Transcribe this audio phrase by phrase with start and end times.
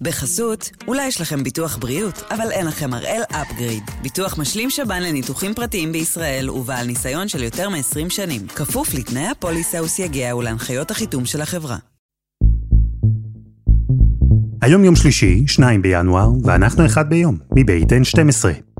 [0.00, 3.82] בחסות, אולי יש לכם ביטוח בריאות, אבל אין לכם הראל אפגריד.
[4.02, 8.46] ביטוח משלים שב"ן לניתוחים פרטיים בישראל ובעל ניסיון של יותר מ-20 שנים.
[8.46, 11.76] כפוף לתנאי הפוליסה וסייגיה ולהנחיות החיתום של החברה.
[14.62, 18.73] היום יום שלישי, 2 בינואר, ואנחנו אחד ביום, מבית N12.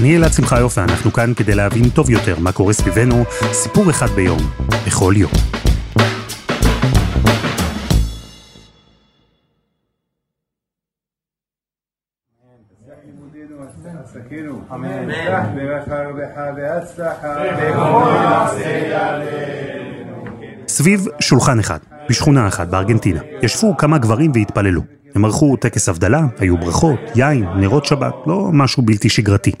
[0.00, 4.38] אני אלעד שמחיוף ואנחנו כאן כדי להבין טוב יותר מה קורה סביבנו, סיפור אחד ביום,
[4.86, 5.30] בכל יום.
[20.68, 21.78] סביב שולחן אחד,
[22.08, 24.99] בשכונה אחת בארגנטינה, ישבו כמה גברים והתפללו.
[25.14, 29.52] הם ערכו טקס הבדלה, היו ברכות, יין, נרות שבת, לא משהו בלתי שגרתי.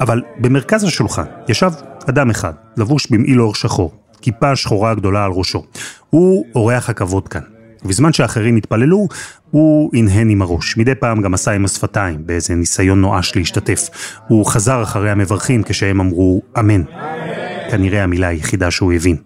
[0.00, 1.70] אבל במרכז השולחן ישב
[2.08, 5.64] אדם אחד, לבוש במעיל אור שחור, כיפה שחורה גדולה על ראשו.
[6.10, 7.40] הוא אורח הכבוד כאן.
[7.84, 9.08] ובזמן שאחרים התפללו,
[9.50, 10.76] הוא הנהן עם הראש.
[10.76, 13.88] מדי פעם גם עשה עם השפתיים, באיזה ניסיון נואש להשתתף.
[14.28, 16.82] הוא חזר אחרי המברכים כשהם אמרו אמן.
[17.70, 19.16] כנראה המילה היחידה שהוא הבין.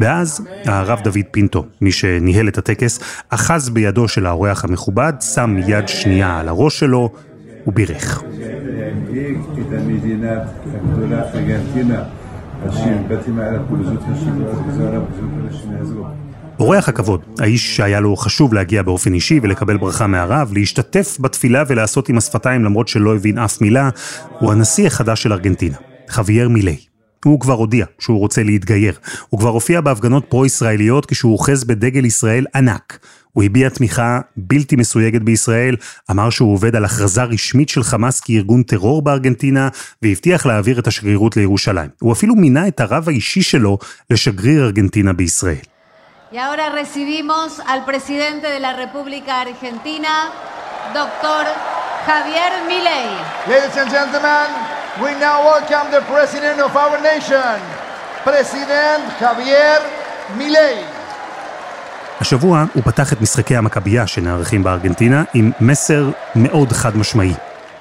[0.00, 5.88] ואז הרב דוד פינטו, מי שניהל את הטקס, אחז בידו של האורח המכובד, שם יד
[5.88, 7.12] שנייה על הראש שלו
[7.66, 8.22] ובירך.
[16.60, 22.08] אורח הכבוד, האיש שהיה לו חשוב להגיע באופן אישי ולקבל ברכה מהרב, להשתתף בתפילה ולעשות
[22.08, 23.90] עם השפתיים למרות שלא הבין אף מילה,
[24.38, 25.76] הוא הנשיא החדש של ארגנטינה,
[26.10, 26.89] חווייר מילי.
[27.24, 28.94] הוא כבר הודיע שהוא רוצה להתגייר.
[29.28, 32.98] הוא כבר הופיע בהפגנות פרו-ישראליות כשהוא אוחז בדגל ישראל ענק.
[33.32, 35.76] הוא הביע תמיכה בלתי מסויגת בישראל,
[36.10, 39.68] אמר שהוא עובד על הכרזה רשמית של חמאס כארגון טרור בארגנטינה,
[40.02, 41.90] והבטיח להעביר את השגרירות לירושלים.
[42.00, 43.78] הוא אפילו מינה את הרב האישי שלו
[44.10, 45.56] לשגריר ארגנטינה בישראל.
[46.32, 50.12] Y ahora recibimos al presidente de la República Argentina,
[50.94, 51.42] doctor
[52.06, 53.08] Javier Milei.
[53.48, 54.48] Ladies and gentlemen,
[55.01, 57.55] we now welcome the president of our nation,
[58.23, 59.79] President Javier
[60.37, 60.83] Milei.
[62.21, 67.33] השבוע הוא פתח את משחקי המכבייה שנערכים בארגנטינה עם מסר מאוד חד משמעי.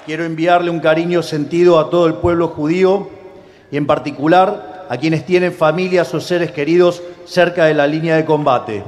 [0.07, 3.09] Quiero enviarle un cariño sentido a todo el pueblo judío
[3.73, 8.25] y en particular a quienes tienen familias o seres queridos cerca de la línea de
[8.25, 8.85] combate.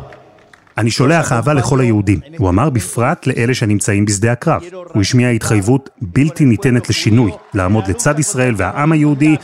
[0.81, 4.61] אני שולח אהבה לכל היהודים, הוא אמר בפרט לאלה שנמצאים בשדה הקרב.
[4.93, 9.35] הוא השמיע התחייבות בלתי ניתנת לשינוי, לעמוד לצד ישראל והעם היהודי,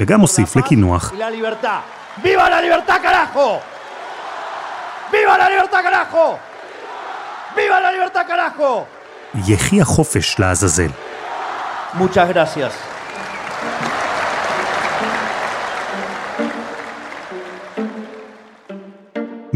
[0.00, 1.12] וגם הוסיף לקינוח.
[9.48, 10.90] יחי החופש לעזאזל.
[11.98, 12.95] Muchas gracias.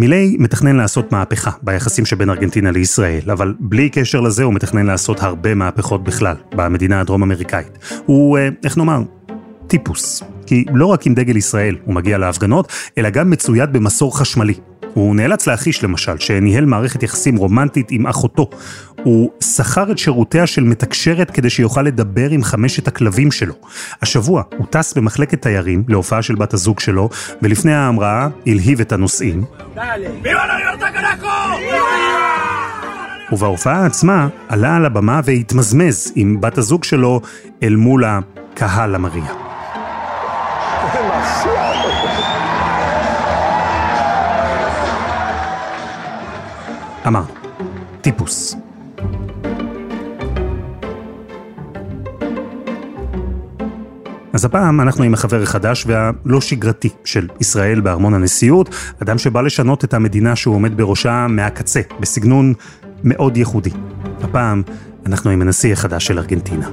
[0.00, 5.22] מילי מתכנן לעשות מהפכה ביחסים שבין ארגנטינה לישראל, אבל בלי קשר לזה הוא מתכנן לעשות
[5.22, 7.78] הרבה מהפכות בכלל, במדינה הדרום-אמריקאית.
[8.06, 9.02] הוא, אה, איך נאמר,
[9.66, 10.22] טיפוס.
[10.46, 14.54] כי לא רק עם דגל ישראל הוא מגיע להפגנות, אלא גם מצויד במסור חשמלי.
[14.94, 18.50] הוא נאלץ להחיש למשל, שניהל מערכת יחסים רומנטית עם אחותו.
[19.04, 23.54] הוא שכר את שירותיה של מתקשרת כדי שיוכל לדבר עם חמשת הכלבים שלו.
[24.02, 27.08] השבוע הוא טס במחלקת תיירים להופעה של בת הזוג שלו,
[27.42, 29.44] ולפני ההמראה הלהיב את הנוסעים.
[33.32, 37.20] ובהופעה עצמה עלה על הבמה והתמזמז עם בת הזוג שלו
[37.62, 39.24] אל מול הקהל המריע.
[47.06, 47.26] אמרנו,
[48.00, 48.56] טיפוס.
[54.32, 58.68] אז הפעם אנחנו עם החבר החדש והלא שגרתי של ישראל בארמון הנשיאות,
[59.02, 62.54] אדם שבא לשנות את המדינה שהוא עומד בראשה מהקצה, בסגנון
[63.04, 63.70] מאוד ייחודי.
[64.20, 64.62] הפעם
[65.06, 66.70] אנחנו עם הנשיא החדש של ארגנטינה.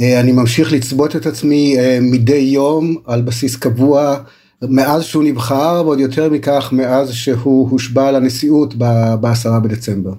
[0.00, 4.16] אני ממשיך לצבות את עצמי מדי יום על בסיס קבוע
[4.62, 8.74] מאז שהוא נבחר ועוד יותר מכך מאז שהוא הושבע לנשיאות
[9.20, 10.12] בעשרה בדצמבר.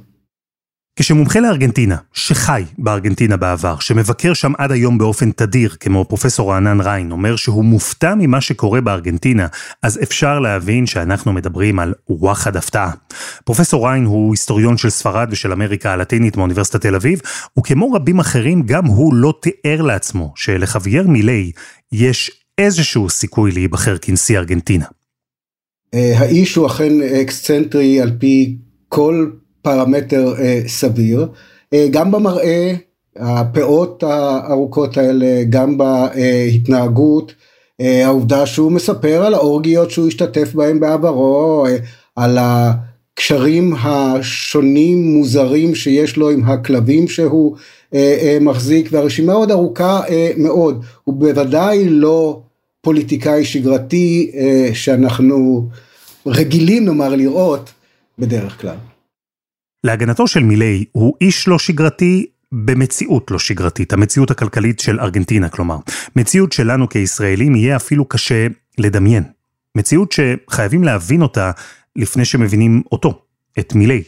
[1.00, 7.12] כשמומחה לארגנטינה, שחי בארגנטינה בעבר, שמבקר שם עד היום באופן תדיר, כמו פרופסור רענן ריין,
[7.12, 9.47] אומר שהוא מופתע ממה שקורה בארגנטינה,
[9.81, 12.92] אז אפשר להבין שאנחנו מדברים על וואחד הפתעה.
[13.45, 17.21] פרופסור ריין הוא היסטוריון של ספרד ושל אמריקה הלטינית מאוניברסיטת תל אביב,
[17.59, 21.51] וכמו רבים אחרים, גם הוא לא תיאר לעצמו שלחווייר מילי
[21.91, 24.86] יש איזשהו סיכוי להיבחר כנשיא ארגנטינה.
[25.94, 28.57] האיש הוא אכן אקסצנטרי על פי
[28.89, 29.30] כל
[29.65, 31.27] פרמטר אה, סביר,
[31.73, 32.73] אה, גם במראה
[33.15, 37.33] הפאות הארוכות האלה, גם בהתנהגות,
[37.79, 41.65] העובדה שהוא מספר על האורגיות שהוא השתתף בהן בעברו,
[42.15, 47.56] על הקשרים השונים מוזרים שיש לו עם הכלבים שהוא
[48.41, 50.01] מחזיק, והרשימה עוד ארוכה
[50.38, 52.41] מאוד, הוא בוודאי לא
[52.81, 54.31] פוליטיקאי שגרתי
[54.73, 55.67] שאנחנו
[56.25, 57.69] רגילים נאמר לראות
[58.19, 58.94] בדרך כלל.
[59.86, 65.78] להגנתו של מילי, הוא איש לא שגרתי במציאות לא שגרתית, המציאות הכלכלית של ארגנטינה כלומר.
[66.16, 68.48] מציאות שלנו כישראלים יהיה אפילו קשה
[68.78, 69.24] לדמיין.
[69.76, 71.52] מציאות שחייבים להבין אותה
[71.96, 73.22] לפני שמבינים אותו,
[73.60, 74.04] את מילי.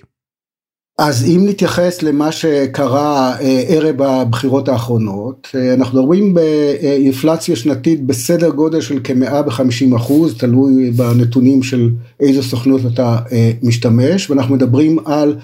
[0.98, 8.50] אז אם נתייחס למה שקרה אה, ערב הבחירות האחרונות, אה, אנחנו מדברים באינפלציה שנתית בסדר
[8.50, 11.90] גודל של כ-150 אחוז, תלוי בנתונים של
[12.20, 15.36] איזו סוכנות אתה אה, משתמש, ואנחנו מדברים על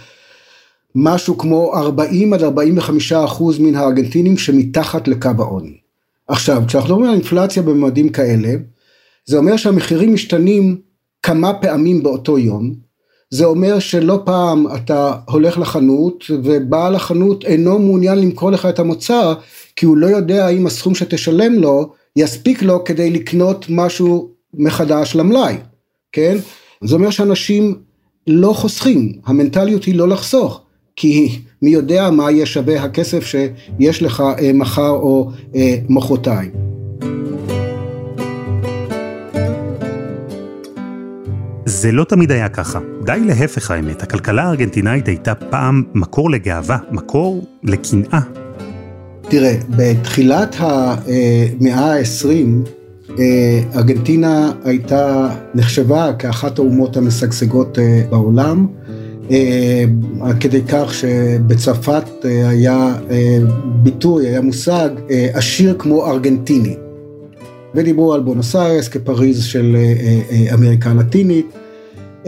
[0.96, 5.78] משהו כמו 40 עד 45 אחוז מן הארגנטינים שמתחת לקו העוני.
[6.28, 8.54] עכשיו, כשאנחנו מדברים על אינפלציה בממדים כאלה,
[9.26, 10.78] זה אומר שהמחירים משתנים
[11.24, 12.74] כמה פעמים באותו יום,
[13.30, 19.34] זה אומר שלא פעם אתה הולך לחנות ובעל החנות אינו מעוניין למכור לך את המוצר
[19.76, 25.56] כי הוא לא יודע האם הסכום שתשלם לו יספיק לו כדי לקנות משהו מחדש למלאי,
[26.12, 26.38] כן?
[26.84, 27.76] זה אומר שאנשים
[28.28, 30.62] לא חוסכים, המנטליות היא לא לחסוך,
[30.96, 36.52] כי מי יודע מה יהיה שווה הכסף שיש לך אה, מחר או אה, מחרתיים.
[41.66, 42.80] זה לא תמיד היה ככה.
[43.06, 48.20] די להפך האמת, הכלכלה הארגנטינאית הייתה פעם מקור לגאווה, מקור לקנאה.
[49.22, 52.70] תראה, בתחילת המאה ה-20,
[53.20, 58.83] אה, ארגנטינה הייתה, נחשבה כאחת האומות המשגשגות אה, בעולם, אה,
[60.22, 62.96] עד כדי כך שבצרפת היה
[63.66, 64.90] ביטוי, היה מושג
[65.34, 66.76] עשיר כמו ארגנטיני.
[67.76, 69.76] ודיברו על בונוס איירס כפריז של
[70.54, 71.46] אמריקה הלטינית.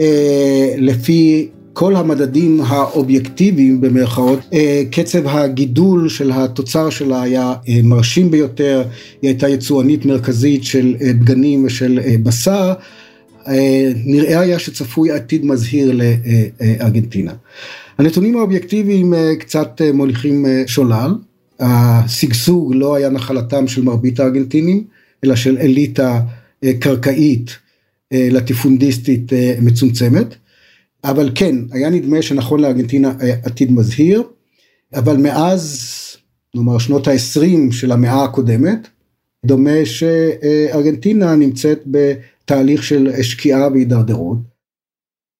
[0.00, 8.30] אה, לפי כל המדדים האובייקטיביים במרכאות, אה, קצב הגידול של התוצר שלה היה אה, מרשים
[8.30, 8.82] ביותר,
[9.22, 12.72] היא הייתה יצואנית מרכזית של דגנים ושל בשר,
[14.04, 15.98] נראה היה שצפוי עתיד מזהיר
[16.60, 17.32] לארגנטינה.
[17.98, 21.14] הנתונים האובייקטיביים קצת מוליכים שולל,
[21.60, 24.84] השגשוג לא היה נחלתם של מרבית הארגנטינים,
[25.24, 26.20] אלא של אליטה
[26.80, 27.56] קרקעית
[28.12, 30.26] אה, לטיפונדיסטית אה, מצומצמת,
[31.04, 34.22] אבל כן, היה נדמה שנכון לארגנטינה אה, עתיד מזהיר,
[34.94, 35.86] אבל מאז,
[36.54, 38.88] נאמר שנות ה-20 של המאה הקודמת,
[39.46, 41.82] דומה שארגנטינה נמצאת
[42.46, 44.38] בתהליך של שקיעה והידרדרות.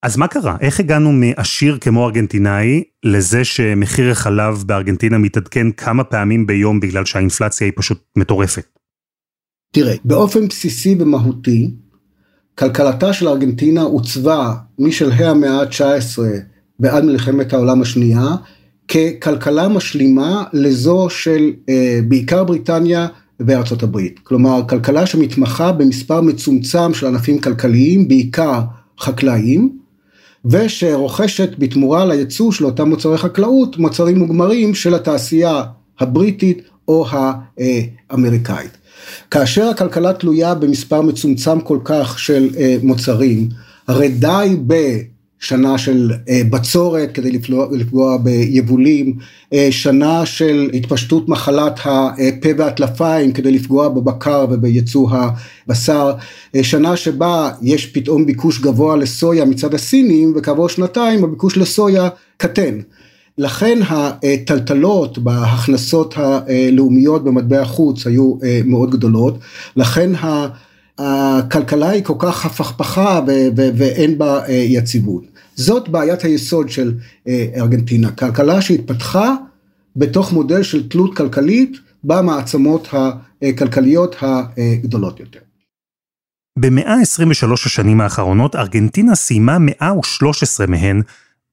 [0.03, 0.57] אז מה קרה?
[0.61, 7.67] איך הגענו מעשיר כמו ארגנטינאי לזה שמחיר החלב בארגנטינה מתעדכן כמה פעמים ביום בגלל שהאינפלציה
[7.67, 8.79] היא פשוט מטורפת?
[9.73, 11.71] תראה, באופן בסיסי ומהותי,
[12.55, 16.19] כלכלתה של ארגנטינה עוצבה משלהי המאה ה-19
[16.81, 18.27] ועד מלחמת העולם השנייה
[18.89, 23.07] ככלכלה משלימה לזו של אה, בעיקר בריטניה
[23.41, 24.21] וארצות הברית.
[24.23, 28.61] כלומר, כלכלה שמתמחה במספר מצומצם של ענפים כלכליים, בעיקר
[29.01, 29.79] חקלאיים,
[30.45, 35.63] ושרוכשת בתמורה לייצוא של אותם מוצרי חקלאות, מוצרים מוגמרים של התעשייה
[36.01, 37.07] הבריטית או
[38.11, 38.71] האמריקאית.
[39.31, 43.49] כאשר הכלכלה תלויה במספר מצומצם כל כך של אה, מוצרים,
[43.89, 44.57] הרי די
[45.41, 49.17] בשנה של אה, בצורת כדי לפגוע, לפגוע ביבולים,
[49.53, 56.13] אה, שנה של התפשטות מחלת הפה והטלפיים כדי לפגוע בבקר ובייצוא הבשר,
[56.63, 62.81] שנה שבה יש פתאום ביקוש גבוה לסויה מצד הסינים וכעבור שנתיים הביקוש לסויה קטן.
[63.39, 69.39] לכן הטלטלות בהכנסות הלאומיות במטבע החוץ היו אה, מאוד גדולות,
[69.77, 70.11] לכן
[70.99, 73.21] הכלכלה היא כל כך הפכפכה
[73.57, 75.25] ואין בה אה, יציבות.
[75.55, 76.95] זאת בעיית היסוד של
[77.29, 79.35] אה, ארגנטינה, כלכלה שהתפתחה
[79.97, 82.89] בתוך מודל של תלות כלכלית במעצמות
[83.43, 85.39] הכלכליות הגדולות יותר.
[86.59, 91.03] במאה ה-23 השנים האחרונות ארגנטינה סיימה 113 מהן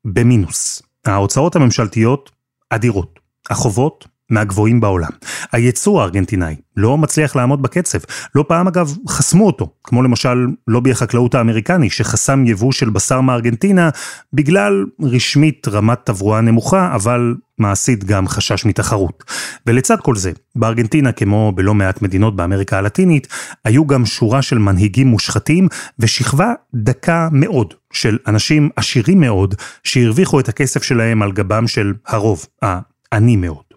[0.05, 0.81] במינוס.
[1.05, 2.31] ההוצאות הממשלתיות
[2.69, 3.19] אדירות,
[3.49, 5.09] החובות מהגבוהים בעולם.
[5.51, 7.99] הייצוא הארגנטינאי לא מצליח לעמוד בקצב,
[8.35, 13.89] לא פעם אגב חסמו אותו, כמו למשל לובי החקלאות האמריקני שחסם יבוא של בשר מארגנטינה
[14.33, 19.23] בגלל רשמית רמת תברואה נמוכה, אבל מעשית גם חשש מתחרות.
[19.67, 23.27] ולצד כל זה, בארגנטינה כמו בלא מעט מדינות באמריקה הלטינית,
[23.65, 25.67] היו גם שורה של מנהיגים מושחתים
[25.99, 32.45] ושכבה דקה מאוד של אנשים עשירים מאוד שהרוויחו את הכסף שלהם על גבם של הרוב,
[32.61, 33.72] העני מאוד.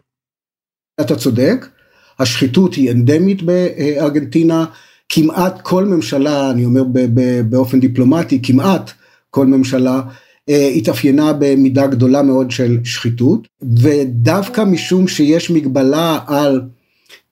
[1.01, 1.67] אתה צודק,
[2.19, 4.65] השחיתות היא אנדמית בארגנטינה,
[5.09, 6.83] כמעט כל ממשלה, אני אומר
[7.51, 8.91] באופן דיפלומטי, כמעט
[9.31, 10.01] כל ממשלה
[10.49, 13.49] אה, התאפיינה במידה גדולה מאוד של שחיתות,
[13.81, 16.63] ודווקא משום שיש מגבלה על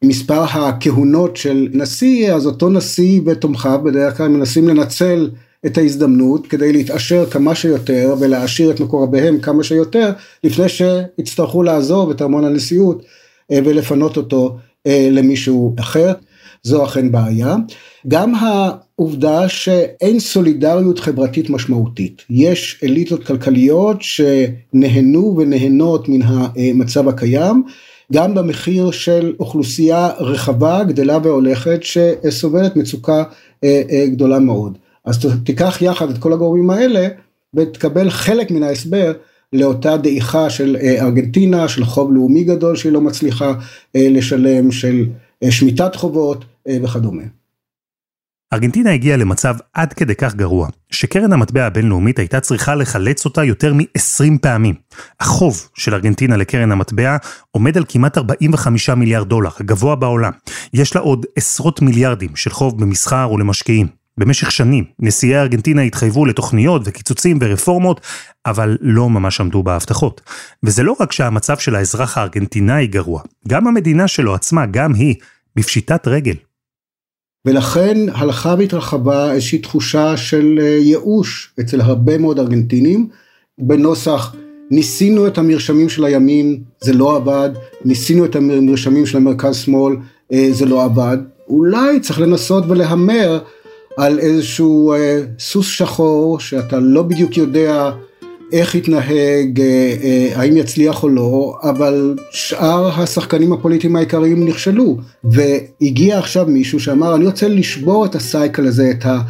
[0.04, 5.30] מספר הכהונות של נשיא, אז אותו נשיא ותומכיו בדרך כלל מנסים לנצל
[5.66, 10.10] את ההזדמנות כדי להתעשר כמה שיותר ולהעשיר את מקורביהם כמה שיותר,
[10.44, 13.04] לפני שיצטרכו לעזוב את ארמון הנשיאות
[13.52, 16.12] ולפנות אותו אה, למישהו אחר.
[16.64, 17.56] זו אכן בעיה.
[18.08, 22.22] גם העובדה שאין סולידריות חברתית משמעותית.
[22.30, 27.62] יש אליטות כלכליות שנהנו ונהנות מן המצב הקיים,
[28.12, 33.24] גם במחיר של אוכלוסייה רחבה, גדלה והולכת, שסובלת מצוקה
[33.64, 34.78] אה, אה, גדולה מאוד.
[35.04, 37.08] אז תיקח יחד את כל הגורמים האלה
[37.54, 39.12] ותקבל חלק מן ההסבר
[39.54, 43.52] לאותה דעיכה של אה, ארגנטינה, של חוב לאומי גדול שהיא לא מצליחה
[43.94, 45.04] לשלם, של
[45.50, 46.44] שמיטת חובות
[46.82, 47.22] וכדומה.
[48.54, 53.74] ארגנטינה הגיעה למצב עד כדי כך גרוע, שקרן המטבע הבינלאומית הייתה צריכה לחלץ אותה יותר
[53.74, 54.74] מ-20 פעמים.
[55.20, 57.16] החוב של ארגנטינה לקרן המטבע
[57.50, 60.32] עומד על כמעט 45 מיליארד דולר, הגבוה בעולם.
[60.74, 64.03] יש לה עוד עשרות מיליארדים של חוב במסחר ולמשקיעים.
[64.18, 68.00] במשך שנים, נשיאי ארגנטינה התחייבו לתוכניות וקיצוצים ורפורמות,
[68.46, 70.20] אבל לא ממש עמדו בהבטחות.
[70.62, 75.14] וזה לא רק שהמצב של האזרח הארגנטינאי גרוע, גם המדינה שלו עצמה, גם היא,
[75.56, 76.34] בפשיטת רגל.
[77.46, 83.08] ולכן הלכה והתרחבה איזושהי תחושה של אה, ייאוש אצל הרבה מאוד ארגנטינים,
[83.58, 84.34] בנוסח
[84.70, 87.50] ניסינו את המרשמים של הימין, זה לא עבד,
[87.84, 89.96] ניסינו את המרשמים של המרכז שמאל,
[90.32, 91.18] אה, זה לא עבד,
[91.48, 93.38] אולי צריך לנסות ולהמר
[93.96, 97.90] על איזשהו אה, סוס שחור שאתה לא בדיוק יודע
[98.54, 104.96] איך יתנהג, אה, אה, האם יצליח או לא, אבל שאר השחקנים הפוליטיים העיקריים נכשלו.
[105.24, 109.20] והגיע עכשיו מישהו שאמר, אני רוצה לשבור את הסייקל הזה, את, ה,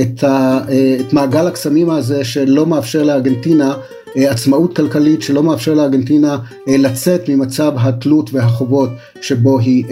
[0.00, 3.74] את, ה, אה, את מעגל הקסמים הזה שלא מאפשר לארגנטינה
[4.16, 8.90] עצמאות כלכלית, שלא מאפשר לארגנטינה לצאת ממצב התלות והחובות
[9.20, 9.84] שבו היא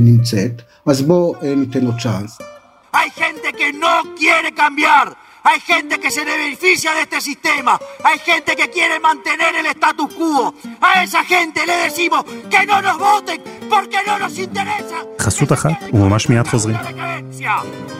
[0.00, 0.62] נמצאת.
[0.86, 2.57] אז בואו ניתן לו צ'אנס.
[2.92, 5.16] Hay gente que no quiere cambiar.
[5.44, 7.78] Hay gente que se beneficia de este sistema.
[8.04, 10.54] Hay gente que quiere mantener el status quo.
[10.80, 14.98] A esa gente le decimos que no nos voten porque no nos interesa.
[15.20, 16.76] חסות אחת וממש מיד חוזרים.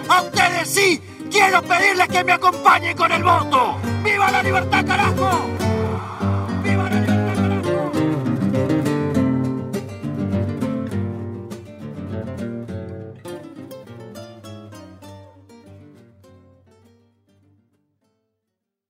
[0.08, 3.78] A ustedes sí quiero pedirles que me acompañen con el voto.
[4.04, 5.77] ¡Viva la libertad, carajo!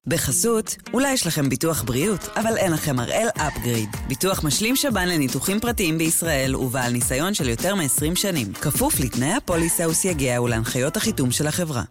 [0.09, 3.89] בחסות, אולי יש לכם ביטוח בריאות, אבל אין לכם הראל אפגריד.
[4.07, 8.53] ביטוח משלים שב"ן לניתוחים פרטיים בישראל ובעל ניסיון של יותר מ-20 שנים.
[8.53, 11.83] כפוף לתנאי הפוליסה וסייגיה ולהנחיות החיתום של החברה.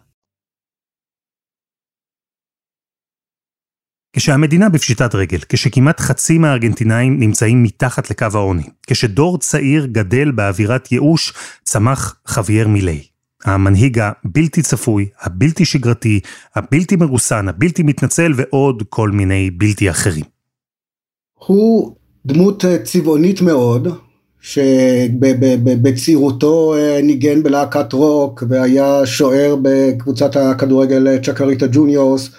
[4.17, 11.33] כשהמדינה בפשיטת רגל, כשכמעט חצי מהארגנטינאים נמצאים מתחת לקו העוני, כשדור צעיר גדל באווירת ייאוש,
[11.65, 13.08] צמח חווייר מילי.
[13.45, 16.21] המנהיג הבלתי צפוי, הבלתי שגרתי,
[16.55, 20.25] הבלתי מרוסן, הבלתי מתנצל ועוד כל מיני בלתי אחרים.
[21.39, 21.95] הוא
[22.27, 23.89] דמות אה, צבעונית מאוד,
[24.41, 32.31] שבצעירותו אה, ניגן בלהקת רוק והיה שוער בקבוצת הכדורגל צ'קריטה ג'וניורס,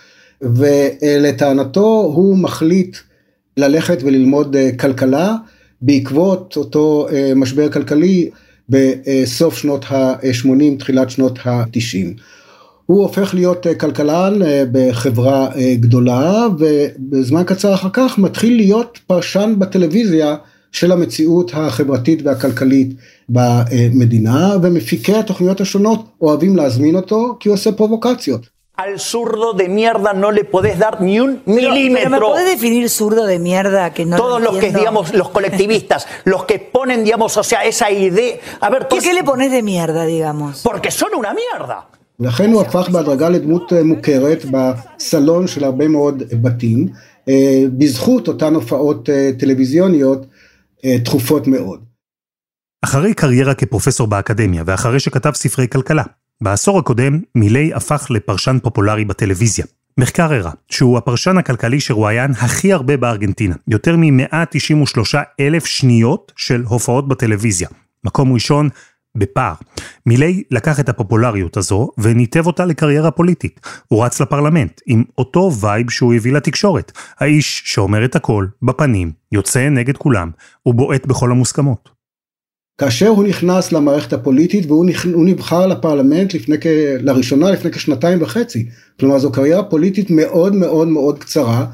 [0.41, 2.97] ולטענתו הוא מחליט
[3.57, 5.35] ללכת וללמוד אה, כלכלה
[5.81, 8.29] בעקבות אותו משבר כלכלי
[8.69, 12.21] בסוף שנות ה-80, תחילת שנות ה-90.
[12.89, 18.99] הוא הופך להיות אה, כלכלן אה, בחברה אה, גדולה ובזמן קצר אחר כך מתחיל להיות
[19.07, 20.35] פרשן בטלוויזיה
[20.71, 22.93] של המציאות החברתית והכלכלית
[23.29, 28.58] במדינה ומפיקי התוכניות השונות אוהבים להזמין אותו כי הוא עושה פרובוקציות.
[28.83, 32.09] Al zurdo de mierda no le podés dar ni un milímetro.
[32.09, 36.07] Pero, ¿Me podés definir zurdo de mierda que no Todos los que, digamos, los colectivistas,
[36.23, 38.37] los que ponen, digamos, o sea, esa idea.
[38.61, 40.61] A ver, ¿por qué le pones de mierda, digamos?
[40.63, 41.79] Porque son una mierda.
[42.21, 46.87] לכן הוא הפך בהדרגה לדמות מוכרת בסלון של הרבה מאוד בתים,
[47.77, 49.09] בזכות אותן הופעות
[49.39, 50.25] טלוויזיוניות
[51.05, 51.79] תכופות מאוד.
[52.85, 56.03] אחרי קריירה כפרופסור באקדמיה ואחרי שכתב ספרי כלכלה,
[56.43, 59.65] בעשור הקודם מילי הפך לפרשן פופולרי בטלוויזיה.
[59.97, 67.07] מחקר הראה שהוא הפרשן הכלכלי שרואיין הכי הרבה בארגנטינה, יותר מ-193 אלף שניות של הופעות
[67.07, 67.67] בטלוויזיה.
[68.03, 68.69] מקום ראשון
[69.17, 69.53] בפער.
[70.05, 73.59] מילי לקח את הפופולריות הזו וניתב אותה לקריירה פוליטית.
[73.87, 76.91] הוא רץ לפרלמנט עם אותו vibe שהוא הביא לתקשורת.
[77.19, 80.31] האיש שאומר את הכל, בפנים, יוצא נגד כולם,
[80.65, 81.98] ובועט בכל המוסכמות.
[82.79, 86.55] כאשר הוא נכנס למערכת הפוליטית והוא נבחר לפרלמנט לפני,
[86.99, 88.65] לראשונה לפני כשנתיים וחצי.
[88.99, 91.65] כלומר זו קריירה פוליטית מאוד מאוד מאוד קצרה,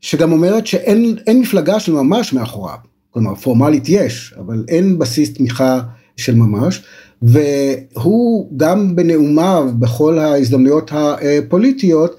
[0.00, 2.76] שגם אומרת שאין מפלגה של ממש מאחוריו.
[3.10, 5.80] כלומר פורמלית יש, אבל אין בסיס תמיכה
[6.16, 6.82] של ממש.
[7.22, 12.16] והוא גם בנאומיו בכל ההזדמנויות הפוליטיות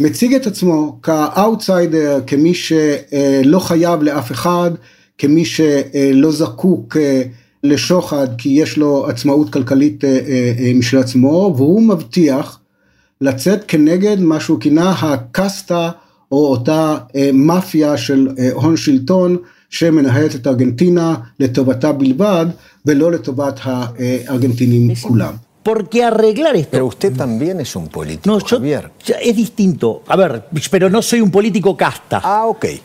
[0.00, 4.70] מציג את עצמו כאוטסיידר, כמי שלא חייב לאף אחד,
[5.18, 6.96] כמי שלא זקוק
[7.64, 10.04] לשוחד כי יש לו עצמאות כלכלית
[10.74, 12.60] משל עצמו, והוא מבטיח
[13.20, 15.90] לצאת כנגד מה שהוא כינה הקסטה
[16.32, 16.96] או אותה
[17.32, 19.36] מאפיה של הון שלטון
[19.70, 22.46] שמנהלת את ארגנטינה לטובתה בלבד
[22.86, 25.34] ולא לטובת הארגנטינים כולם.
[25.68, 26.70] Porque arreglar esto.
[26.70, 28.84] Pero usted también es un político, No, yo, Javier.
[29.28, 30.02] es distinto.
[30.12, 30.32] A ver,
[30.70, 32.16] pero no soy un político casta.
[32.24, 32.64] Ah, ok.
[32.64, 32.80] Eh,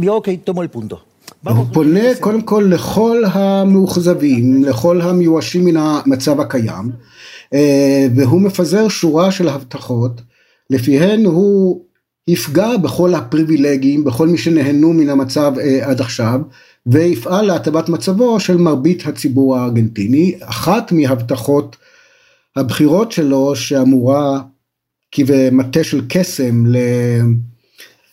[0.00, 0.94] Digo, ok, tomo el punto.
[1.42, 6.90] הוא פונה קודם כל לכל המאוכזבים, לכל המיואשים מן המצב הקיים,
[7.54, 10.20] אה, והוא מפזר שורה של הבטחות,
[10.70, 11.82] לפיהן הוא
[12.28, 16.40] יפגע בכל הפריבילגים, בכל מי שנהנו מן המצב אה, עד עכשיו,
[16.86, 20.34] ויפעל להטבת מצבו של מרבית הציבור הארגנטיני.
[20.42, 21.76] אחת מהבטחות
[22.56, 24.40] הבחירות שלו שאמורה
[25.12, 26.64] כבמטה של קסם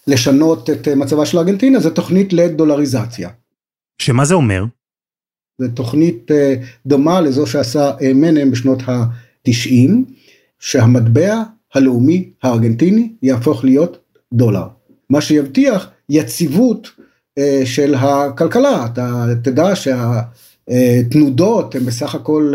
[0.07, 3.29] לשנות את מצבה של ארגנטינה זה תוכנית לדולריזציה.
[4.01, 4.63] שמה זה אומר?
[5.61, 6.55] זו תוכנית אה,
[6.85, 9.89] דומה לזו שעשה אה, מנם בשנות ה-90,
[10.59, 11.43] שהמטבע
[11.73, 13.97] הלאומי הארגנטיני יהפוך להיות
[14.33, 14.67] דולר.
[15.09, 16.89] מה שיבטיח יציבות
[17.37, 19.69] אה, של הכלכלה, אתה תדע
[20.65, 22.53] שהתנודות הן בסך הכל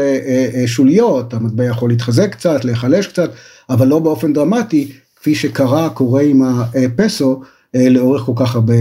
[0.66, 3.30] שוליות, המטבע יכול להתחזק קצת, להיחלש קצת,
[3.70, 7.40] אבל לא באופן דרמטי, כפי שקרה, קורה עם הפסו
[7.74, 8.74] לאורך כל כך הרבה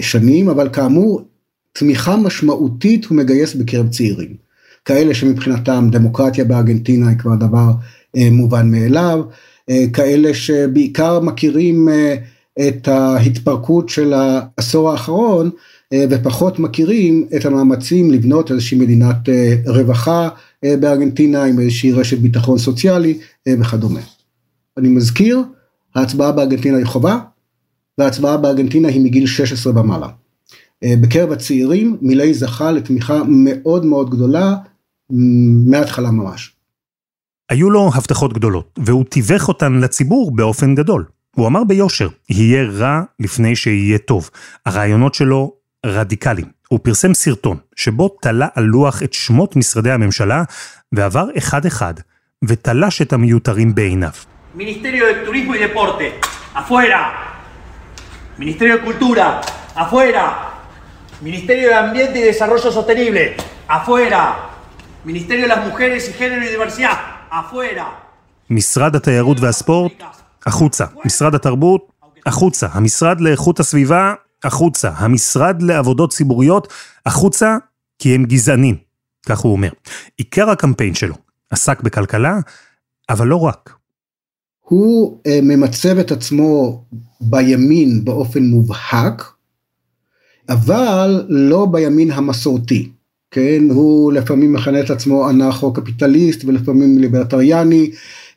[0.00, 1.22] שנים, אבל כאמור,
[1.72, 4.34] תמיכה משמעותית הוא מגייס בקרב צעירים.
[4.84, 7.70] כאלה שמבחינתם דמוקרטיה בארגנטינה היא כבר דבר
[8.16, 9.22] מובן מאליו,
[9.92, 11.88] כאלה שבעיקר מכירים
[12.68, 15.50] את ההתפרקות של העשור האחרון
[15.94, 19.28] ופחות מכירים את המאמצים לבנות איזושהי מדינת
[19.66, 20.28] רווחה
[20.62, 24.00] בארגנטינה עם איזושהי רשת ביטחון סוציאלי וכדומה.
[24.78, 25.42] אני מזכיר,
[25.94, 27.18] ההצבעה בארגנטינה היא חובה,
[27.98, 30.08] וההצבעה בארגנטינה היא מגיל 16 ומעלה.
[30.84, 34.56] בקרב הצעירים מילי זכה לתמיכה מאוד מאוד גדולה
[35.66, 36.52] מההתחלה ממש.
[37.48, 41.04] היו לו הבטחות גדולות, והוא תיווך אותן לציבור באופן גדול.
[41.36, 44.30] הוא אמר ביושר, יהיה רע לפני שיהיה טוב.
[44.66, 45.52] הרעיונות שלו
[45.86, 46.46] רדיקליים.
[46.68, 50.42] הוא פרסם סרטון, שבו תלה על לוח את שמות משרדי הממשלה,
[50.92, 51.94] ועבר אחד-אחד,
[52.44, 54.10] ותלש את המיותרים בעיניו.
[54.58, 56.18] Ministerio de Turismo y Deporte,
[56.60, 57.00] afuera.
[58.38, 59.40] Ministerio de Cultura,
[59.82, 60.24] afuera.
[61.22, 63.36] Ministerio de Ambiente y Desarrollo Sostenible,
[63.68, 64.22] afuera.
[65.04, 66.98] Ministerio de las Mujeres y Género y Diversidad,
[67.30, 67.86] afuera.
[68.50, 69.92] משרד התיירות והספורט,
[70.46, 70.84] החוצה.
[71.04, 71.92] משרד התרבות,
[72.26, 72.66] החוצה.
[72.72, 74.90] המשרד לאיכות הסביבה, החוצה.
[74.96, 76.72] המשרד לעבודות ציבוריות,
[77.06, 77.56] החוצה,
[77.98, 78.76] כי הם גזענים.
[79.26, 79.70] כך הוא אומר.
[80.16, 81.14] עיקר הקמפיין שלו
[81.50, 82.38] עסק בכלכלה,
[83.10, 83.77] אבל לא רק.
[84.68, 86.82] הוא ממצב את עצמו
[87.20, 89.32] בימין באופן מובהק,
[90.48, 92.88] אבל לא בימין המסורתי.
[93.30, 97.90] כן, הוא לפעמים מכנה את עצמו אנרכו-קפיטליסט ולפעמים ליברטריאני,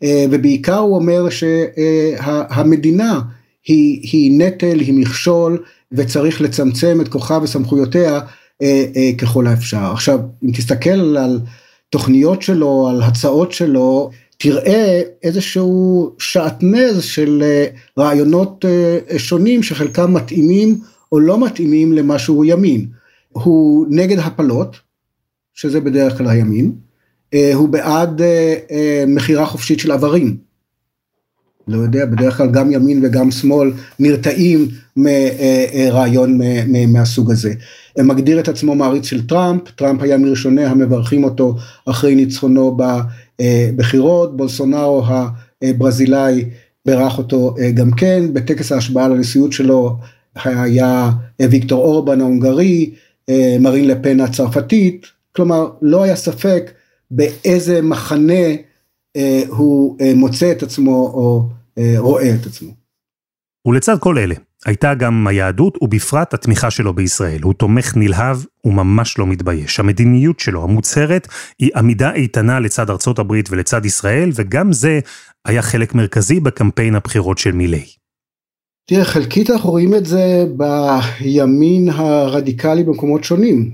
[0.06, 3.22] ובעיקר הוא אומר שהמדינה
[3.66, 8.20] היא, היא נטל, היא מכשול, וצריך לצמצם את כוחה וסמכויותיה
[9.18, 9.92] ככל האפשר.
[9.92, 11.40] עכשיו, אם תסתכל על
[11.90, 14.10] תוכניות שלו, על הצעות שלו,
[14.42, 17.44] תראה איזשהו שעטנז של
[17.98, 18.66] רעיונות
[19.18, 20.80] שונים שחלקם מתאימים
[21.12, 22.86] או לא מתאימים למה שהוא ימין.
[23.30, 24.76] הוא נגד הפלות,
[25.54, 26.72] שזה בדרך כלל הימין,
[27.54, 28.22] הוא בעד
[29.08, 30.38] מכירה חופשית של איברים.
[31.68, 36.40] לא יודע, בדרך כלל גם ימין וגם שמאל נרתעים מרעיון
[36.88, 37.54] מהסוג הזה.
[38.00, 42.78] מגדיר את עצמו מעריץ של טראמפ, טראמפ היה מראשוני המברכים אותו אחרי ניצחונו
[43.76, 45.04] בבחירות, בולסונארו
[45.62, 46.46] הברזילאי
[46.86, 49.98] בירך אותו גם כן, בטקס ההשבעה לנשיאות שלו
[50.36, 52.94] היה ויקטור אורבן ההונגרי,
[53.60, 56.72] מרין לפן הצרפתית, כלומר לא היה ספק
[57.12, 58.44] באיזה מחנה
[59.48, 61.50] הוא מוצא את עצמו או
[61.98, 62.72] רואה את עצמו.
[63.68, 67.42] ולצד כל אלה, הייתה גם היהדות ובפרט התמיכה שלו בישראל.
[67.44, 69.80] הוא תומך נלהב וממש לא מתבייש.
[69.80, 71.28] המדיניות שלו המוצהרת
[71.60, 75.00] היא עמידה איתנה לצד ארצות הברית ולצד ישראל, וגם זה
[75.46, 77.86] היה חלק מרכזי בקמפיין הבחירות של מילי.
[78.86, 83.72] תראה, חלקית אנחנו רואים את זה בימין הרדיקלי במקומות שונים.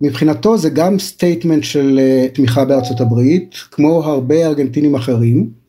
[0.00, 5.61] מבחינתו זה גם statement של אה, תמיכה בארצות הברית, כמו הרבה ארגנטינים אחרים.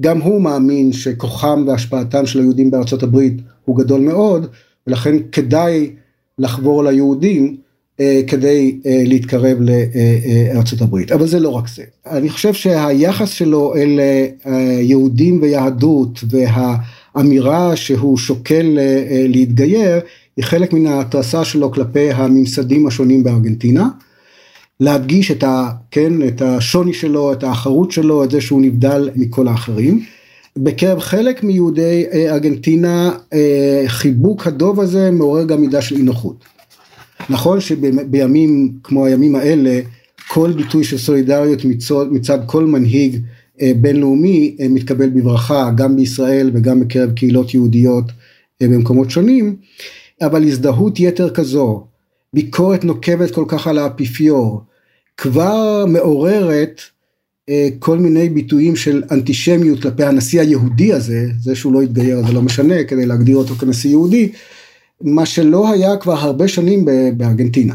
[0.00, 4.46] גם הוא מאמין שכוחם והשפעתם של היהודים בארצות הברית הוא גדול מאוד,
[4.86, 5.90] ולכן כדאי
[6.38, 7.56] לחבור ליהודים
[8.00, 11.12] אה, כדי אה, להתקרב לארצות הברית.
[11.12, 11.82] אבל זה לא רק זה.
[12.06, 14.00] אני חושב שהיחס שלו אל
[14.80, 18.78] יהודים ויהדות והאמירה שהוא שוקל
[19.28, 20.00] להתגייר,
[20.36, 23.88] היא חלק מן ההתרסה שלו כלפי הממסדים השונים בארגנטינה.
[24.80, 29.48] להדגיש את, ה, כן, את השוני שלו, את האחרות שלו, את זה שהוא נבדל מכל
[29.48, 30.04] האחרים.
[30.58, 36.44] בקרב חלק מיהודי אה, ארגנטינה אה, חיבוק הדוב הזה מעורר גם מידה של אי נוחות.
[37.30, 39.80] נכון שבימים כמו הימים האלה
[40.28, 43.20] כל ביטוי של סולידריות מצד, מצד כל מנהיג
[43.60, 48.04] אה, בינלאומי מתקבל בברכה גם בישראל וגם בקרב קהילות יהודיות
[48.62, 49.56] במקומות שונים
[50.22, 51.86] אבל הזדהות יתר כזו,
[52.34, 54.62] ביקורת נוקבת כל כך על האפיפיור,
[55.16, 56.80] כבר מעוררת
[57.48, 62.32] אה, כל מיני ביטויים של אנטישמיות כלפי הנשיא היהודי הזה, זה שהוא לא התגייר זה
[62.32, 64.32] לא משנה כדי להגדיר אותו כנשיא יהודי,
[65.00, 66.84] מה שלא היה כבר הרבה שנים
[67.16, 67.74] בארגנטינה.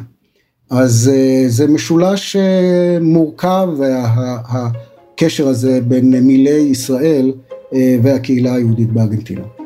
[0.69, 7.33] אז אה, זה משולש אה, מורכב והקשר הזה בין מילי ישראל
[7.73, 9.58] אה, והקהילה היהודית בארגנטינה.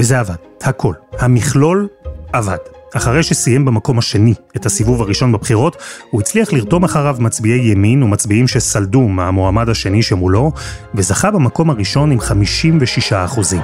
[0.00, 0.94] וזה עבד, הכל.
[1.18, 1.88] המכלול
[2.32, 2.56] עבד.
[2.96, 5.76] אחרי שסיים במקום השני את הסיבוב הראשון בבחירות,
[6.10, 10.52] הוא הצליח לרתום אחריו מצביעי ימין ומצביעים שסלדו מהמועמד השני שמולו,
[10.94, 13.60] וזכה במקום הראשון עם 56 אחוזים.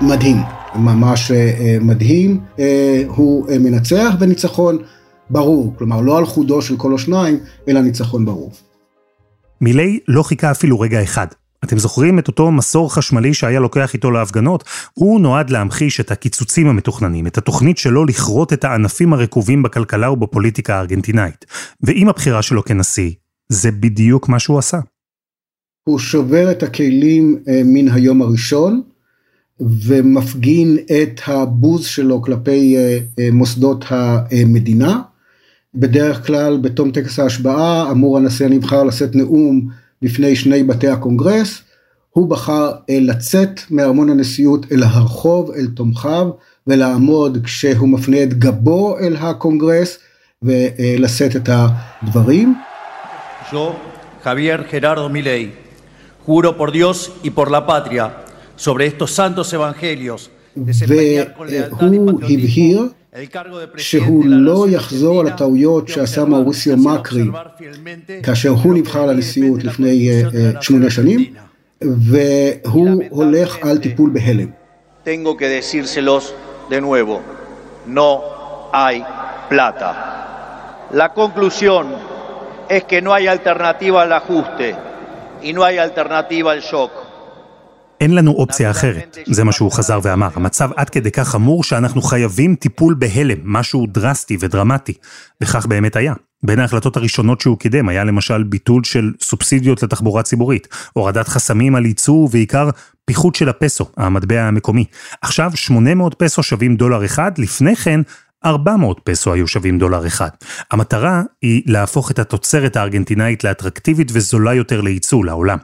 [0.00, 0.57] מדהים.
[0.78, 4.78] ממש אה, מדהים, אה, הוא אה, מנצח בניצחון
[5.30, 7.38] ברור, כלומר לא על חודו של כל השניים,
[7.68, 8.52] אלא ניצחון ברור.
[9.60, 11.26] מילי לא חיכה אפילו רגע אחד.
[11.64, 14.64] אתם זוכרים את אותו מסור חשמלי שהיה לוקח איתו להפגנות?
[14.94, 20.76] הוא נועד להמחיש את הקיצוצים המתוכננים, את התוכנית שלו לכרות את הענפים הרקובים בכלכלה ובפוליטיקה
[20.76, 21.46] הארגנטינאית.
[21.82, 23.10] ועם הבחירה שלו כנשיא,
[23.48, 24.78] זה בדיוק מה שהוא עשה.
[25.88, 28.82] הוא שובר את הכלים מן היום הראשון,
[29.60, 35.00] ומפגין את הבוז שלו כלפי אה, אה, מוסדות המדינה.
[35.74, 39.68] בדרך כלל בתום טקס ההשבעה אמור הנשיא הנבחר לשאת נאום
[40.02, 41.62] בפני שני בתי הקונגרס.
[42.10, 46.30] הוא בחר אה, לצאת מארמון הנשיאות אל הרחוב, אל תומכיו,
[46.66, 49.98] ולעמוד כשהוא מפנה את גבו אל הקונגרס
[50.42, 52.54] ולשאת את הדברים.
[53.52, 53.72] Yo,
[54.24, 55.52] Javier Gerardo Milei,
[56.26, 60.29] juro por Dios y por la patria sobre estos santos evangelios.
[60.57, 62.87] והוא הבהיר
[63.77, 67.23] שהוא לא יחזור על הטעויות שעשה מאוריסיו מקרי
[68.23, 71.33] כאשר הוא נבחר לנשיאות לפני אה, אה, שמונה שנים,
[71.81, 74.47] והוא הולך על טיפול בהלם.
[75.05, 76.33] Tengo que decírselos
[76.69, 77.19] de nuevo,
[77.87, 78.09] no
[78.71, 79.03] hay
[79.49, 79.91] plata.
[80.91, 81.87] La conclusión
[82.69, 84.75] es que no hay alternativa al ajuste
[85.41, 86.91] y no hay alternativa al shock.
[88.00, 90.28] אין לנו אופציה אחרת, זה מה שהוא חזר ואמר.
[90.34, 94.92] המצב עד כדי כך חמור שאנחנו חייבים טיפול בהלם, משהו דרסטי ודרמטי.
[95.40, 96.14] וכך באמת היה.
[96.42, 101.86] בין ההחלטות הראשונות שהוא קידם היה למשל ביטול של סובסידיות לתחבורה ציבורית, הורדת חסמים על
[101.86, 102.70] ייצור ובעיקר
[103.04, 104.84] פיחות של הפסו, המטבע המקומי.
[105.22, 108.00] עכשיו 800 פסו שווים דולר אחד, לפני כן
[108.44, 110.28] 400 פסו היו שווים דולר אחד.
[110.70, 115.58] המטרה היא להפוך את התוצרת הארגנטינאית לאטרקטיבית וזולה יותר לייצוא לעולם.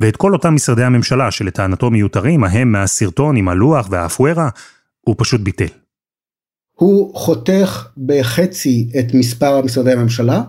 [0.00, 4.48] ואת כל אותם משרדי הממשלה שלטענתו מיותרים, ההם מהסרטון עם הלוח והאפוארה,
[5.00, 5.66] הוא פשוט ביטל.
[6.74, 10.42] הוא חותך בחצי את מספר משרדי הממשלה.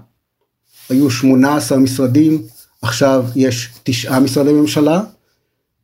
[0.89, 2.41] היו 18 משרדים,
[2.81, 5.01] עכשיו יש תשעה משרדי ממשלה.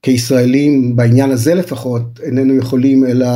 [0.02, 3.28] כישראלים בעניין הזה לפחות איננו יכולים אלא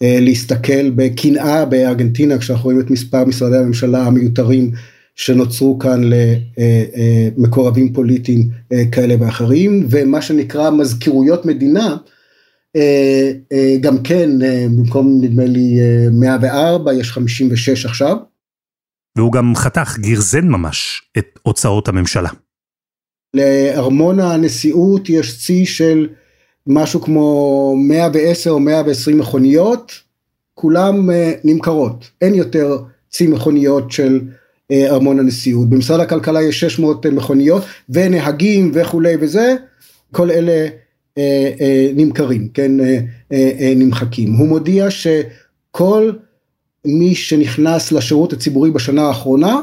[0.00, 4.70] להסתכל בקנאה בארגנטינה כשאנחנו רואים את מספר משרדי הממשלה המיותרים
[5.14, 6.00] שנוצרו כאן
[7.36, 11.96] למקורבים פוליטיים אה, כאלה ואחרים ומה שנקרא מזכירויות מדינה
[12.76, 13.32] אה,
[13.80, 14.30] גם כן
[14.76, 15.78] במקום נדמה לי
[16.12, 18.16] 104 יש 56 עכשיו.
[19.16, 22.28] והוא גם חתך גרזן ממש את הוצאות הממשלה.
[23.34, 26.08] לארמון הנשיאות יש צי של
[26.66, 29.92] משהו כמו 110 או 120 מכוניות,
[30.54, 32.78] כולם אה, נמכרות, אין יותר
[33.10, 34.20] צי מכוניות של
[34.70, 35.70] אה, ארמון הנשיאות.
[35.70, 39.54] במשרד הכלכלה יש 600 מכוניות ונהגים וכולי וזה,
[40.12, 40.68] כל אלה
[41.18, 42.72] אה, נמכרים, כן,
[43.76, 44.32] נמחקים.
[44.32, 45.06] הוא מודיע ש...
[45.76, 46.10] כל
[46.84, 49.60] מי שנכנס לשירות הציבורי בשנה האחרונה,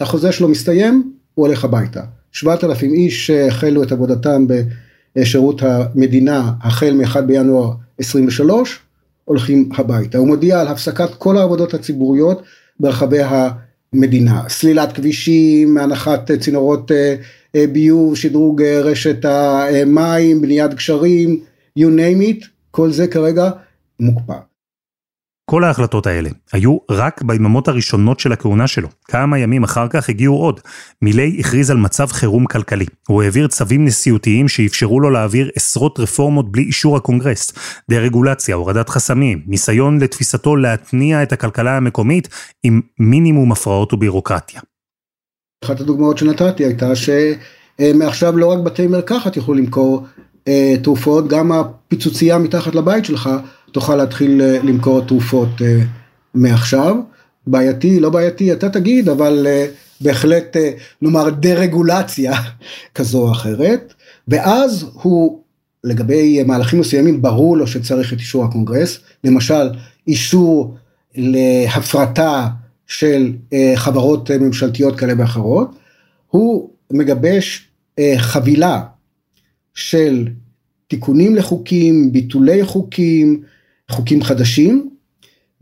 [0.00, 2.02] החוזה שלו מסתיים, הוא הולך הביתה.
[2.32, 4.46] 7,000 איש החלו את עבודתם
[5.16, 8.78] בשירות המדינה החל מ-1 בינואר 23,
[9.24, 10.18] הולכים הביתה.
[10.18, 12.42] הוא מודיע על הפסקת כל העבודות הציבוריות
[12.80, 14.48] ברחבי המדינה.
[14.48, 17.14] סלילת כבישים, הנחת צינורות אה,
[17.56, 21.40] אה, ביוב, שדרוג אה, רשת המים, בניית גשרים,
[21.78, 23.50] you name it, כל זה כרגע
[24.00, 24.51] מוקפא.
[25.52, 28.88] כל ההחלטות האלה היו רק ביממות הראשונות של הכהונה שלו.
[29.04, 30.60] כמה ימים אחר כך הגיעו עוד.
[31.02, 32.86] מילי הכריז על מצב חירום כלכלי.
[33.08, 37.52] הוא העביר צווים נשיאותיים שאפשרו לו להעביר עשרות רפורמות בלי אישור הקונגרס.
[37.90, 42.28] דה-רגולציה, הורדת חסמים, ניסיון לתפיסתו להתניע את הכלכלה המקומית
[42.62, 44.60] עם מינימום הפרעות ובירוקרטיה.
[45.64, 50.06] אחת הדוגמאות שנתתי הייתה שמעכשיו לא רק בתי מרקחת יוכלו למכור
[50.48, 53.30] אה, תרופות, גם הפיצוצייה מתחת לבית שלך
[53.72, 55.78] תוכל להתחיל אה, למכור תרופות אה,
[56.34, 56.96] מעכשיו.
[57.46, 59.66] בעייתי, לא בעייתי, אתה תגיד, אבל אה,
[60.00, 60.56] בהחלט
[61.02, 62.32] נאמר דה-רגולציה
[62.94, 63.94] כזו או אחרת.
[64.28, 65.42] ואז הוא,
[65.84, 69.70] לגבי מהלכים מסוימים, ברור לו שצריך את אישור הקונגרס, למשל
[70.08, 70.74] אישור
[71.14, 72.48] להפרטה
[72.86, 73.32] של
[73.76, 75.70] חברות ממשלתיות כאלה ואחרות,
[76.28, 77.68] הוא מגבש
[78.16, 78.82] חבילה
[79.74, 80.28] של
[80.88, 83.42] תיקונים לחוקים, ביטולי חוקים,
[83.92, 84.90] חוקים חדשים,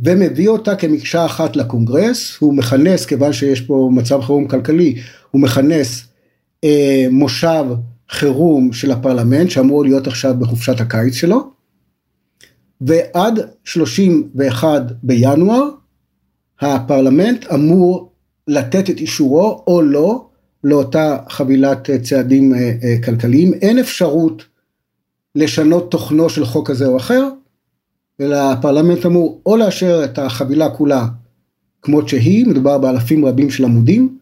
[0.00, 4.94] ומביא אותה כמקשה אחת לקונגרס, הוא מכנס, כיוון שיש פה מצב חירום כלכלי,
[5.30, 6.04] הוא מכנס
[6.64, 7.64] אה, מושב
[8.10, 11.50] חירום של הפרלמנט, שאמור להיות עכשיו בחופשת הקיץ שלו,
[12.80, 15.68] ועד 31 בינואר,
[16.60, 18.12] הפרלמנט אמור
[18.48, 20.26] לתת את אישורו או לא
[20.64, 24.44] לאותה חבילת צעדים אה, אה, כלכליים, אין אפשרות
[25.34, 27.28] לשנות תוכנו של חוק כזה או אחר,
[28.20, 31.06] אלא הפרלמנט אמור או לאשר את החבילה כולה
[31.82, 34.18] כמות שהיא, מדובר באלפים רבים של עמודים,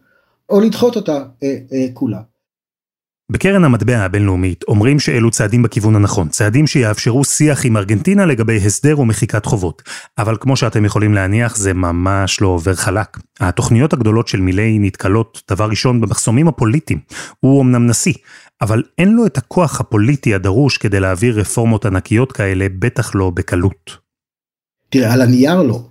[0.49, 2.21] או לדחות אותה אה, אה, כולה.
[3.31, 8.99] בקרן המטבע הבינלאומית אומרים שאלו צעדים בכיוון הנכון, צעדים שיאפשרו שיח עם ארגנטינה לגבי הסדר
[8.99, 9.81] ומחיקת חובות.
[10.17, 13.17] אבל כמו שאתם יכולים להניח, זה ממש לא עובר חלק.
[13.39, 16.99] התוכניות הגדולות של מילי נתקלות, דבר ראשון, במחסומים הפוליטיים.
[17.39, 18.13] הוא אמנם נשיא,
[18.61, 23.97] אבל אין לו את הכוח הפוליטי הדרוש כדי להעביר רפורמות ענקיות כאלה, בטח לא בקלות.
[24.89, 25.81] תראה, על הנייר לא.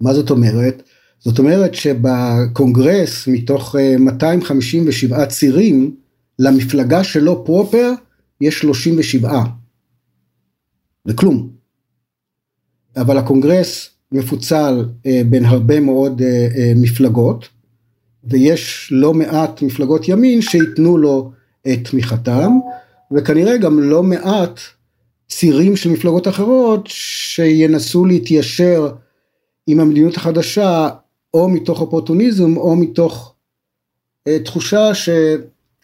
[0.00, 0.82] מה זאת אומרת?
[1.18, 6.01] זאת אומרת שבקונגרס, מתוך 257 אה, צירים,
[6.42, 7.92] למפלגה שלו proper
[8.40, 9.42] יש 37.
[11.04, 11.50] זה כלום.
[12.96, 17.48] אבל הקונגרס מפוצל אה, בין הרבה מאוד אה, אה, מפלגות,
[18.24, 21.32] ויש לא מעט מפלגות ימין שייתנו לו
[21.68, 22.52] את תמיכתם,
[23.12, 24.60] וכנראה גם לא מעט
[25.28, 28.94] צירים של מפלגות אחרות שינסו להתיישר
[29.66, 30.88] עם המדיניות החדשה,
[31.34, 33.34] או מתוך אופורטוניזם, או מתוך
[34.28, 34.94] אה, תחושה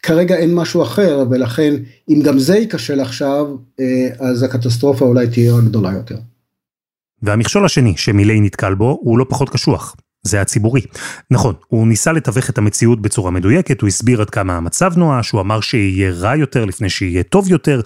[0.01, 1.73] שכרגע אין משהו אחר, ולכן
[2.09, 3.45] אם גם זה ייכשל עכשיו,
[3.79, 6.17] אה, אז הקטסטרופה אולי תהיה גדולה יותר.
[7.21, 9.95] והמכשול השני שמילי נתקל בו הוא לא פחות קשוח.
[10.23, 10.81] זה הציבורי.
[11.31, 15.41] נכון, הוא ניסה לתווך את המציאות בצורה מדויקת, הוא הסביר עד כמה המצב נואש, הוא
[15.41, 17.81] אמר שיהיה רע יותר לפני שיהיה טוב יותר,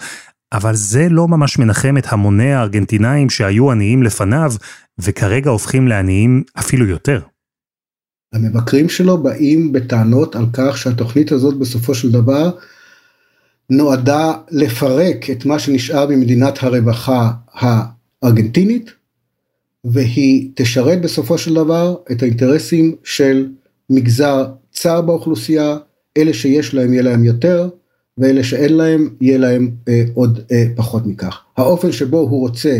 [0.54, 4.54] אבל זה לא ממש מנחם את המוני הארגנטינאים שהיו עניים לפניו,
[4.99, 7.21] וכרגע הופכים לעניים אפילו יותר.
[8.33, 12.51] המבקרים שלו באים בטענות על כך שהתוכנית הזאת בסופו של דבר
[13.69, 18.91] נועדה לפרק את מה שנשאר ממדינת הרווחה הארגנטינית,
[19.83, 23.47] והיא תשרת בסופו של דבר את האינטרסים של
[23.89, 25.77] מגזר צר באוכלוסייה,
[26.17, 27.69] אלה שיש להם יהיה להם יותר,
[28.17, 31.39] ואלה שאין להם יהיה להם אה, עוד אה, פחות מכך.
[31.57, 32.79] האופן שבו הוא רוצה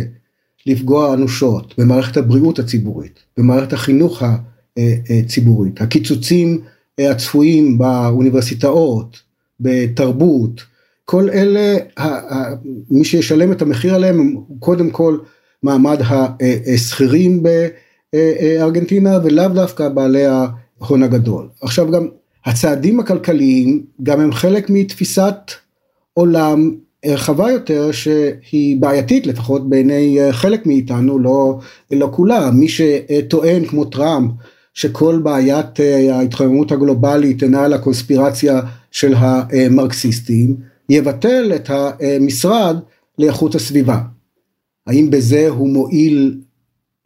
[0.66, 4.24] לפגוע אנושות במערכת הבריאות הציבורית, במערכת החינוך
[5.10, 6.62] הציבורית, הקיצוצים
[7.00, 9.22] אה, הצפויים באוניברסיטאות,
[9.60, 10.62] בתרבות,
[11.06, 11.78] כל אלה,
[12.92, 15.18] מי שישלם את המחיר עליהם הוא קודם כל
[15.64, 16.02] מעמד
[16.74, 17.44] השכירים
[18.14, 21.50] בארגנטינה ולאו דווקא בעלי ההון הגדול.
[21.62, 22.08] עכשיו גם
[22.46, 25.36] הצעדים הכלכליים גם הם חלק מתפיסת
[26.14, 31.60] עולם רחבה יותר שהיא בעייתית לפחות בעיני חלק מאיתנו לא,
[31.92, 34.32] לא כולם מי שטוען כמו טראמפ
[34.74, 35.80] שכל בעיית
[36.12, 40.56] ההתחממות הגלובלית אינה על הקונספירציה של המרקסיסטים
[40.90, 42.78] יבטל את המשרד
[43.18, 44.00] לאיכות הסביבה.
[44.88, 46.42] האם בזה הוא מועיל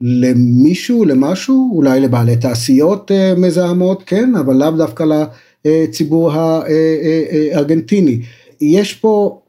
[0.01, 5.06] למישהו, למשהו, אולי לבעלי תעשיות אה, מזהמות, כן, אבל לאו דווקא
[5.65, 8.21] לציבור הארגנטיני.
[8.62, 9.41] יש פה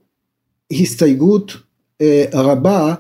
[0.73, 1.53] הסתייגות
[2.01, 2.95] אה, רבה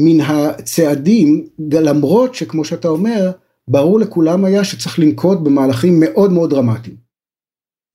[0.00, 3.30] מן הצעדים, למרות שכמו שאתה אומר,
[3.68, 7.08] ברור לכולם היה שצריך לנקוט במהלכים מאוד מאוד דרמטיים.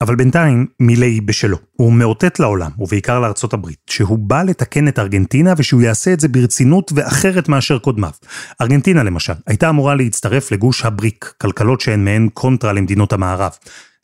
[0.04, 1.58] אבל בינתיים מילי בשלו.
[1.72, 6.28] הוא מאותת לעולם, ובעיקר לארצות הברית, שהוא בא לתקן את ארגנטינה ושהוא יעשה את זה
[6.28, 8.12] ברצינות ואחרת מאשר קודמיו.
[8.62, 13.52] ארגנטינה למשל, הייתה אמורה להצטרף לגוש הבריק, כלכלות שהן מעין קונטרה למדינות המערב.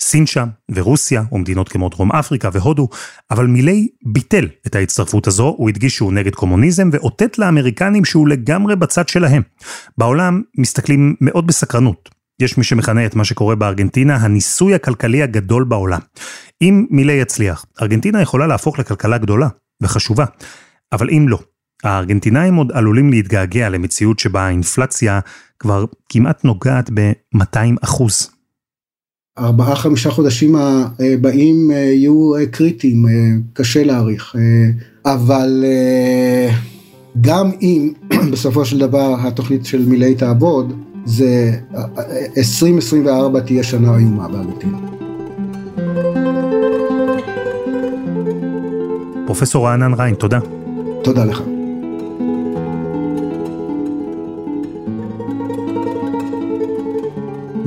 [0.02, 2.88] סין שם, ורוסיה, ומדינות כמו דרום אפריקה והודו,
[3.32, 8.76] אבל מילי ביטל את ההצטרפות הזו, הוא הדגיש שהוא נגד קומוניזם, ואותת לאמריקנים שהוא לגמרי
[8.76, 9.42] בצד שלהם.
[9.98, 12.10] בעולם מסתכלים מאוד בסקרנות
[12.40, 16.00] יש מי שמכנה את מה שקורה בארגנטינה הניסוי הכלכלי הגדול בעולם.
[16.62, 19.48] אם מילי יצליח, ארגנטינה יכולה להפוך לכלכלה גדולה
[19.84, 20.26] וחשובה,
[20.92, 21.40] אבל אם לא,
[21.84, 25.20] הארגנטינאים עוד עלולים להתגעגע למציאות שבה האינפלציה
[25.60, 28.39] כבר כמעט נוגעת ב-200 אחוז.
[29.40, 33.06] ארבעה חמישה חודשים הבאים יהיו קריטיים,
[33.54, 34.36] קשה להעריך,
[35.06, 35.64] אבל
[37.22, 37.92] גם אם
[38.32, 40.74] בסופו של דבר התוכנית של מילי תעבוד,
[41.06, 41.52] זה
[42.38, 44.78] 2024 תהיה שנה איומה בארגנטינה.
[49.26, 50.40] פרופסור רענן ריין, תודה.
[51.04, 51.42] תודה לך.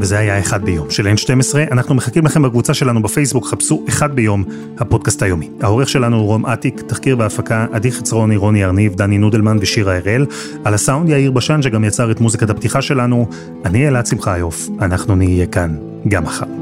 [0.02, 4.44] וזה היה אחד ביום של N12, אנחנו מחכים לכם בקבוצה שלנו בפייסבוק, חפשו אחד ביום,
[4.78, 5.50] הפודקאסט היומי.
[5.60, 10.26] העורך שלנו הוא רום אטיק, תחקיר והפקה, עדי חצרוני, רוני ארניב, דני נודלמן ושירה הראל,
[10.64, 13.28] על הסאונד יאיר בשן שגם יצר את מוזיקת הפתיחה שלנו,
[13.64, 15.76] אני אלעד שמחיוף, אנחנו נהיה כאן
[16.08, 16.61] גם מחר.